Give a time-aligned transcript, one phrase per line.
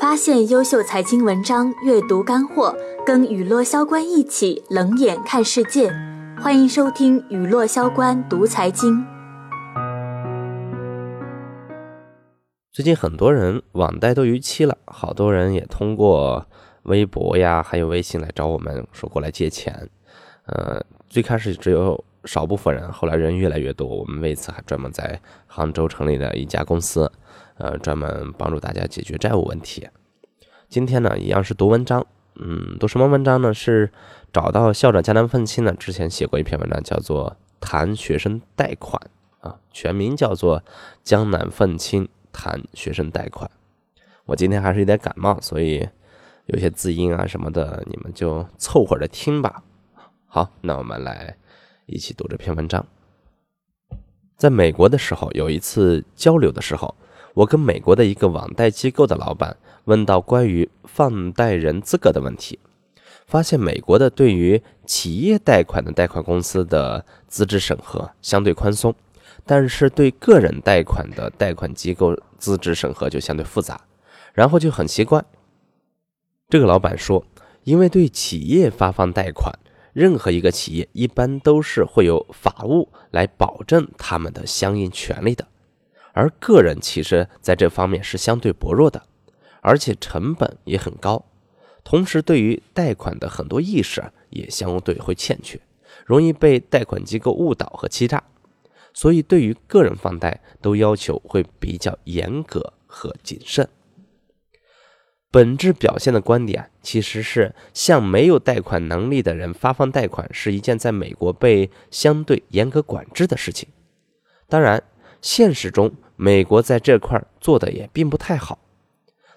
[0.00, 2.72] 发现优秀财经文章，阅读干货，
[3.04, 5.90] 跟雨落萧关一起冷眼看世界。
[6.40, 9.04] 欢迎收听雨落萧关读财经。
[12.70, 16.46] 最近很多人网贷都逾期了，好多人也通过
[16.84, 19.90] 微博呀，还有微信来找我们说过来借钱。
[20.46, 23.86] 呃，最开始只有少部分人，后来人越来越多。
[23.86, 27.10] 我们为此还专门在杭州成立了一家公司。
[27.56, 29.88] 呃，专门帮助大家解决债务问题。
[30.68, 32.06] 今天呢，一样是读文章。
[32.36, 33.52] 嗯，读什么文章呢？
[33.52, 33.90] 是
[34.32, 39.02] 找到校长江南愤青呢，之前写过一篇文章，叫做《谈学生贷款》
[39.48, 40.60] 啊，全名叫做
[41.02, 43.50] 《江南愤青谈学生贷款》。
[44.26, 45.88] 我今天还是有点感冒，所以
[46.46, 49.64] 有些字音啊什么的，你们就凑合着听吧。
[50.28, 51.36] 好，那我们来
[51.88, 52.86] 一起读这篇文章。
[54.36, 56.94] 在美国的时候，有一次交流的时候。
[57.34, 62.58] 我跟美国的一个网贷机构的老板问到关于放贷人资格的问题，
[63.28, 68.92] 发现美国的对于企业贷款的贷款公司的资质审核相对宽松，
[69.46, 73.80] 但是对个人贷款的贷款机构资质审核就相对复杂。
[74.32, 75.24] 然后就很奇怪，
[76.48, 77.24] 这个老板说，
[77.62, 79.56] 因为对企业发放贷款，
[79.98, 85.48] 任何一个企业一般都是会有法务来保证他们的相应权利的。
[86.12, 89.02] 而个人其实在这方面是相对薄弱的，
[89.60, 91.24] 而且成本也很高，
[91.82, 95.60] 同时对于贷款的很多意识也相对会欠缺，
[96.06, 98.22] 容易被贷款机构误导和欺诈，
[98.94, 103.68] 所以对于个人放贷都要求会比较严格和谨慎。
[105.30, 113.68] 本质表现的观点其实是向没有贷款能力的人发放贷款是一件在美国被相对严格管制的事情，
[114.48, 114.82] 当然
[115.20, 115.94] 现实中。
[116.20, 118.58] 美国在这块做的也并不太好。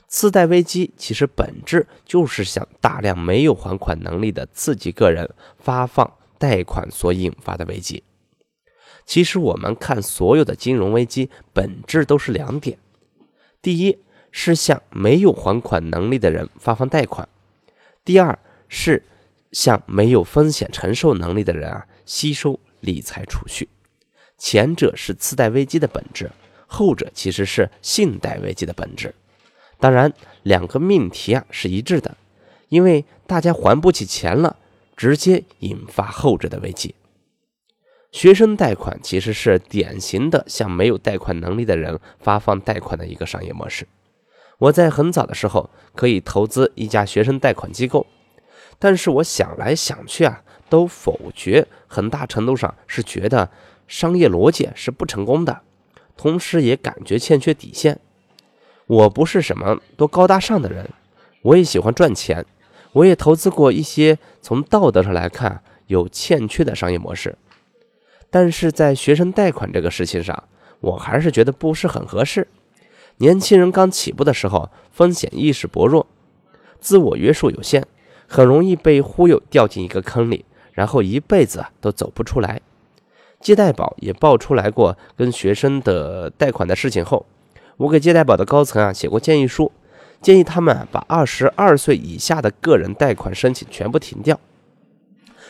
[0.08, 8.04] 次贷危机其实本质就是向大量没有还款能力的刺激个人发放贷款所引发的危机。
[9.06, 12.80] 其实我们看所有的金融危机本质都是两点：
[13.62, 14.00] 第一
[14.32, 17.28] 是向没有还款能力的人发放贷款；
[18.04, 18.38] 第二
[18.68, 19.04] 是
[19.52, 23.70] 向没有风险承受能力的人啊吸收理财储蓄。
[24.38, 26.32] 前者是次贷危机的本质。
[26.74, 29.14] 后者其实是信贷危机的本质，
[29.78, 32.16] 当然，两个命题啊是一致的，
[32.70, 34.56] 因为大家还不起钱了，
[34.96, 36.96] 直接引发后者的危机。
[38.14, 43.86] 学生贷款其实是典型的向没有贷款能力的人发放贷款的一个商业模式。
[44.62, 48.06] 我在很早的时候可以投资一家学生贷款机构，
[48.78, 53.50] 但是我想来想去啊，都否决，很大程度上是觉得
[53.88, 55.62] 商业逻辑是不成功的。
[56.16, 58.00] 同时也感觉欠缺底线。
[58.86, 60.88] 我不是什么多高大上的人，
[61.42, 62.46] 我也喜欢赚钱，
[62.92, 67.36] 我也投资过一些从道德上来看有欠缺的商业模式。
[68.30, 70.44] 但是在学生贷款这个事情上，
[70.82, 72.48] 我还是觉得不是很合适。
[73.18, 76.08] 年轻人刚起步的时候，风险意识薄弱，
[76.80, 77.86] 自我约束有限，
[78.28, 82.62] 很容易被忽悠掉进一个坑里，然后一辈子都走不出来。
[83.40, 87.26] 借贷宝也爆出来过跟学生的贷款的事情后，
[87.78, 89.72] 我给借贷宝的高层啊写过建议书，
[90.22, 94.40] 建议他们把二十二岁以下的个人贷款申请全部停掉。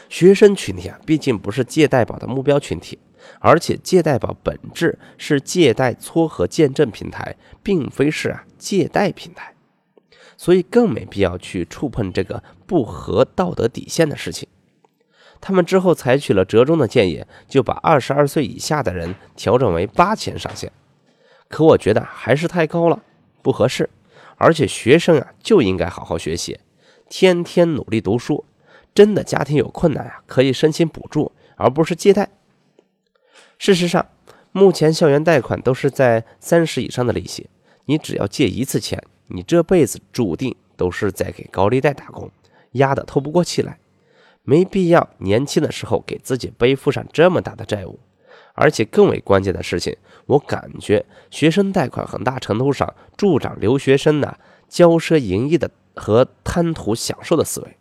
[0.07, 2.97] 学生群体啊，毕竟不是借贷宝的目标群体，
[3.39, 9.53] 而且借贷宝本质是借贷撮合见证平台，并非是啊借贷平台，
[10.37, 14.47] 所以更没必要去触碰这个不合道德底线的事情。
[15.39, 20.71] 他们之后采取了折中的建议，就把二十二岁以下的人调整为八千上限。
[21.47, 23.01] 可我觉得还是太高了，
[23.41, 23.89] 不合适。
[24.37, 26.59] 而且学生啊就应该好好学习，
[27.09, 28.45] 天天努力读书。
[28.93, 32.29] 真的家庭有困难啊，可以申请补助，而不是借贷。
[33.61, 34.07] 事实上，
[34.51, 37.47] 目前校园贷款都是在三十以上的利息，
[37.85, 42.31] 你只要借一次钱，你这辈子注定都是在给高利贷打工，
[42.71, 43.77] 压得透不过气来。
[44.41, 47.99] 没必要年轻的时候给自己背负上这么大的债务，
[48.55, 54.39] 而且更为关键的事情，我感觉学生贷款很大程度上助长留学生的
[54.71, 57.77] 骄奢淫逸的和贪图享受的思维。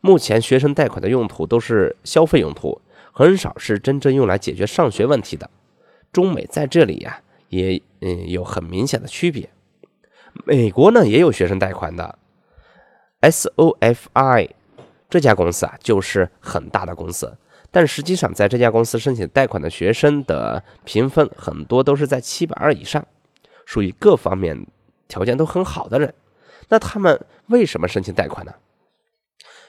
[0.00, 2.80] 目前学生贷款的用途都是消费用途，
[3.12, 5.50] 很少是真正用来解决上学问题的。
[6.12, 9.50] 中美在这里呀，也嗯有很明显的区别。
[10.44, 12.18] 美国呢也有学生贷款的
[13.20, 14.50] ，SOFI。
[15.08, 17.36] 这家公司啊，就是很大的公司，
[17.72, 23.04] 但实际上在这家公司申请贷款的学生的评分很多都是在七百二以上，
[23.66, 24.64] 属于各方面
[25.08, 26.14] 条件都很好的人。
[26.68, 28.54] 那他们为什么申请贷款呢？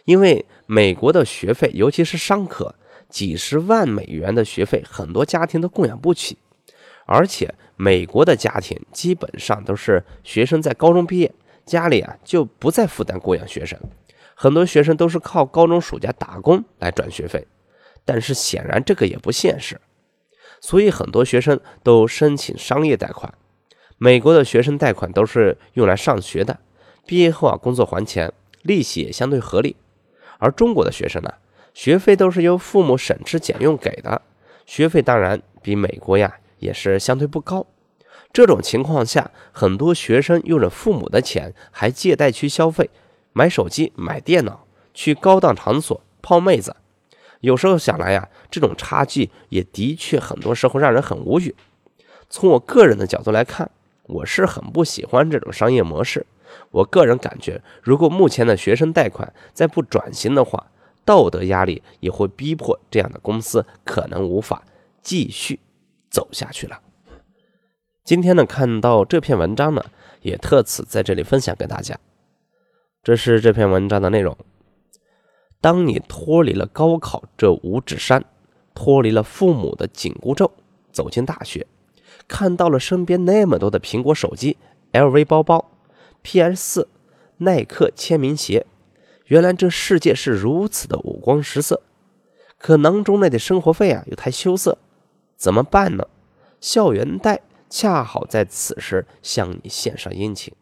[0.06, 2.76] 因为美国的学费，尤其是商科，
[3.12, 6.40] 几十万美元的学费，很多家庭都供养不起。
[7.06, 11.31] 而且美国的家庭基本上都是学生在高中毕业，
[11.66, 13.78] 家里啊就不再负担供养学生，
[14.34, 17.46] 很多学生都是靠高中暑假打工来赚学费。
[18.06, 19.80] 但是显然这个也不现实，
[20.60, 23.34] 所以很多学生都申请商业贷款。
[23.98, 26.60] 美国的学生贷款都是用来上学的，
[27.06, 29.75] 毕业后啊工作还钱，利息也相对合理。
[30.40, 31.31] 而中国的学生呢，
[31.74, 34.22] 学费都是由父母省吃俭用给的，
[34.66, 37.66] 学费当然比美国呀也是相对不高。
[38.34, 42.90] 这种情况下，很多学生用着父母的钱，还借贷去消费，
[43.34, 46.76] 买手机、买电脑，去高档场所泡妹子。
[47.42, 51.56] 有时候想来呀，这种差距也的确很多时候让人很无语。
[52.30, 53.70] 从我个人的角度来看，
[54.04, 56.26] 我是很不喜欢这种商业模式。
[56.70, 60.68] 我个人感觉，如果目前的学生贷款再不转型的话，
[61.06, 64.63] 道德压力也会逼迫这样的公司可能无法
[65.01, 65.59] 继续
[66.09, 66.80] 走下去了。
[68.03, 69.86] 今天呢，看到这篇文章呢，
[70.21, 71.98] 也特此在这里分享给大家。
[73.03, 74.38] 这是这篇文章的内容。
[75.59, 78.25] 当你脱离了高考这五指山，
[78.74, 80.51] 脱离了父母的紧箍咒，
[80.92, 81.68] 走进大学，
[82.27, 84.57] 看到了身边那么多的苹果手机、
[84.92, 85.71] LV 包包。
[86.24, 86.56] P.S.
[86.56, 86.88] 四，
[87.38, 88.68] 耐克签名鞋，
[89.26, 91.82] 原来这世界是如此的五光十色，
[92.58, 94.78] 可囊中内的生活费啊又太羞涩，
[95.38, 96.06] 怎么办呢？
[96.60, 100.54] 校园贷恰好在此时向你献上殷勤。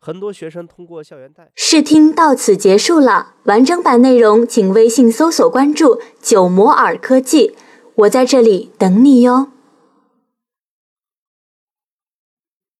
[0.00, 7.56] 很多学生通过校园贷试听到此结束了，完整版内容请微信搜索关注“九摩尔科技”，
[7.96, 9.48] 我在这里等你哟。